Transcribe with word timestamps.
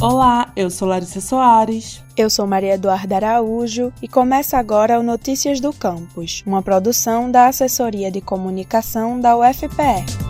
Olá, 0.00 0.52
eu 0.54 0.70
sou 0.70 0.86
Larissa 0.86 1.20
Soares. 1.20 2.04
Eu 2.16 2.30
sou 2.30 2.46
Maria 2.46 2.74
Eduarda 2.74 3.16
Araújo 3.16 3.92
e 4.00 4.06
começa 4.06 4.56
agora 4.56 5.00
o 5.00 5.02
Notícias 5.02 5.58
do 5.58 5.72
Campus, 5.72 6.44
uma 6.46 6.62
produção 6.62 7.28
da 7.28 7.48
Assessoria 7.48 8.08
de 8.08 8.20
Comunicação 8.20 9.20
da 9.20 9.36
UFPE. 9.36 10.27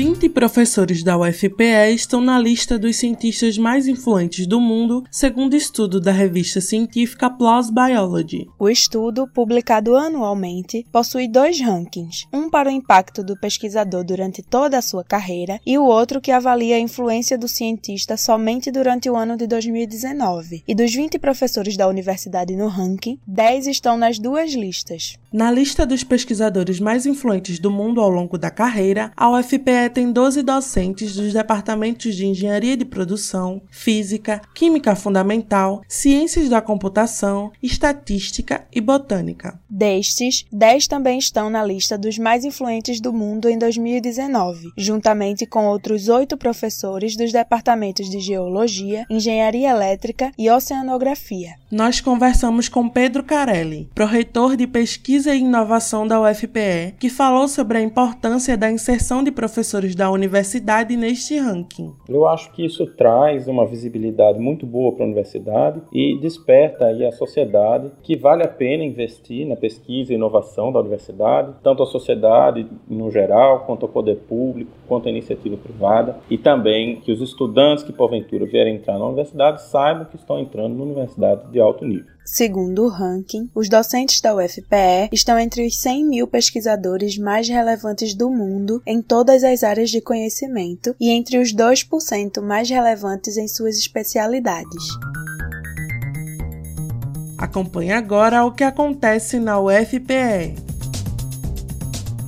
20 0.00 0.30
professores 0.30 1.02
da 1.02 1.18
UFPE 1.18 1.92
estão 1.94 2.22
na 2.22 2.38
lista 2.38 2.78
dos 2.78 2.96
cientistas 2.96 3.58
mais 3.58 3.86
influentes 3.86 4.46
do 4.46 4.58
mundo, 4.58 5.04
segundo 5.10 5.54
estudo 5.54 6.00
da 6.00 6.10
revista 6.10 6.58
científica 6.58 7.28
PLOS 7.28 7.68
Biology. 7.68 8.46
O 8.58 8.70
estudo, 8.70 9.28
publicado 9.28 9.94
anualmente, 9.98 10.86
possui 10.90 11.28
dois 11.28 11.60
rankings: 11.60 12.26
um 12.32 12.48
para 12.48 12.70
o 12.70 12.72
impacto 12.72 13.22
do 13.22 13.38
pesquisador 13.38 14.02
durante 14.02 14.42
toda 14.42 14.78
a 14.78 14.82
sua 14.82 15.04
carreira 15.04 15.60
e 15.66 15.76
o 15.76 15.84
outro 15.84 16.18
que 16.18 16.32
avalia 16.32 16.76
a 16.76 16.80
influência 16.80 17.36
do 17.36 17.46
cientista 17.46 18.16
somente 18.16 18.70
durante 18.70 19.10
o 19.10 19.16
ano 19.16 19.36
de 19.36 19.46
2019. 19.46 20.64
E 20.66 20.74
dos 20.74 20.94
20 20.94 21.18
professores 21.18 21.76
da 21.76 21.86
universidade 21.86 22.56
no 22.56 22.68
ranking, 22.68 23.18
10 23.26 23.66
estão 23.66 23.98
nas 23.98 24.18
duas 24.18 24.54
listas. 24.54 25.18
Na 25.32 25.48
lista 25.48 25.86
dos 25.86 26.02
pesquisadores 26.02 26.80
mais 26.80 27.06
influentes 27.06 27.60
do 27.60 27.70
mundo 27.70 28.00
ao 28.00 28.10
longo 28.10 28.36
da 28.36 28.50
carreira, 28.50 29.12
a 29.16 29.30
UFPE 29.30 29.88
tem 29.94 30.10
12 30.10 30.42
docentes 30.42 31.14
dos 31.14 31.32
departamentos 31.32 32.16
de 32.16 32.26
Engenharia 32.26 32.76
de 32.76 32.84
Produção, 32.84 33.62
Física, 33.70 34.42
Química 34.52 34.96
Fundamental, 34.96 35.82
Ciências 35.86 36.48
da 36.48 36.60
Computação, 36.60 37.52
Estatística 37.62 38.66
e 38.74 38.80
Botânica. 38.80 39.60
Destes, 39.70 40.44
10 40.50 40.88
também 40.88 41.20
estão 41.20 41.48
na 41.48 41.64
lista 41.64 41.96
dos 41.96 42.18
mais 42.18 42.44
influentes 42.44 43.00
do 43.00 43.12
mundo 43.12 43.48
em 43.48 43.56
2019, 43.56 44.72
juntamente 44.76 45.46
com 45.46 45.66
outros 45.66 46.08
oito 46.08 46.36
professores 46.36 47.14
dos 47.14 47.30
departamentos 47.30 48.10
de 48.10 48.18
Geologia, 48.18 49.06
Engenharia 49.08 49.70
Elétrica 49.70 50.32
e 50.36 50.50
Oceanografia. 50.50 51.54
Nós 51.70 52.00
conversamos 52.00 52.68
com 52.68 52.88
Pedro 52.88 53.22
Carelli, 53.22 53.88
pró-reitor 53.94 54.56
de 54.56 54.66
Pesquisa 54.66 55.19
e 55.26 55.38
Inovação 55.38 56.06
da 56.06 56.20
UFPE, 56.20 56.94
que 56.98 57.10
falou 57.10 57.48
sobre 57.48 57.78
a 57.78 57.82
importância 57.82 58.56
da 58.56 58.70
inserção 58.70 59.22
de 59.22 59.30
professores 59.30 59.94
da 59.94 60.10
universidade 60.10 60.96
neste 60.96 61.38
ranking. 61.38 61.92
Eu 62.08 62.26
acho 62.26 62.52
que 62.52 62.64
isso 62.64 62.86
traz 62.86 63.48
uma 63.48 63.66
visibilidade 63.66 64.38
muito 64.38 64.66
boa 64.66 64.92
para 64.92 65.04
a 65.04 65.06
universidade 65.06 65.80
e 65.92 66.18
desperta 66.20 66.86
aí 66.86 67.04
a 67.04 67.12
sociedade 67.12 67.90
que 68.02 68.16
vale 68.16 68.42
a 68.42 68.48
pena 68.48 68.84
investir 68.84 69.46
na 69.46 69.56
pesquisa 69.56 70.12
e 70.12 70.16
inovação 70.16 70.72
da 70.72 70.80
universidade, 70.80 71.54
tanto 71.62 71.82
a 71.82 71.86
sociedade 71.86 72.66
no 72.88 73.10
geral, 73.10 73.64
quanto 73.66 73.86
ao 73.86 73.92
poder 73.92 74.16
público, 74.28 74.70
quanto 74.86 75.08
a 75.08 75.10
iniciativa 75.10 75.56
privada, 75.56 76.18
e 76.30 76.38
também 76.38 77.00
que 77.00 77.12
os 77.12 77.20
estudantes 77.20 77.84
que 77.84 77.92
porventura 77.92 78.46
vierem 78.46 78.76
entrar 78.76 78.98
na 78.98 79.06
universidade 79.06 79.62
saibam 79.62 80.04
que 80.04 80.16
estão 80.16 80.38
entrando 80.38 80.76
na 80.76 80.84
universidade 80.84 81.50
de 81.50 81.60
alto 81.60 81.84
nível. 81.84 82.20
Segundo 82.32 82.84
o 82.84 82.88
ranking, 82.88 83.50
os 83.52 83.68
docentes 83.68 84.20
da 84.20 84.32
UFPE 84.32 85.09
estão 85.12 85.38
entre 85.38 85.66
os 85.66 85.78
100 85.80 86.04
mil 86.04 86.26
pesquisadores 86.26 87.18
mais 87.18 87.48
relevantes 87.48 88.14
do 88.14 88.30
mundo 88.30 88.82
em 88.86 89.02
todas 89.02 89.44
as 89.44 89.62
áreas 89.62 89.90
de 89.90 90.00
conhecimento 90.00 90.94
e 91.00 91.10
entre 91.10 91.38
os 91.38 91.54
2% 91.54 92.40
mais 92.40 92.68
relevantes 92.68 93.36
em 93.36 93.48
suas 93.48 93.76
especialidades. 93.76 94.84
Acompanhe 97.38 97.92
agora 97.92 98.44
o 98.44 98.52
que 98.52 98.62
acontece 98.62 99.40
na 99.40 99.58
UFPE. 99.58 100.69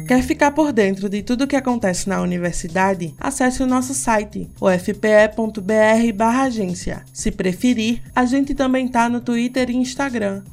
Quer 0.07 0.21
ficar 0.21 0.51
por 0.51 0.71
dentro 0.71 1.09
de 1.09 1.23
tudo 1.23 1.45
o 1.45 1.47
que 1.47 1.55
acontece 1.55 2.07
na 2.07 2.21
universidade? 2.21 3.15
Acesse 3.19 3.63
o 3.63 3.67
nosso 3.67 3.95
site, 3.95 4.47
ufpe.br/agência. 4.61 7.03
Se 7.11 7.31
preferir, 7.31 8.03
a 8.15 8.23
gente 8.23 8.53
também 8.53 8.87
tá 8.87 9.09
no 9.09 9.19
Twitter 9.19 9.71
e 9.71 9.75
Instagram, 9.75 10.43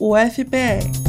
@ufpe. 0.00 1.05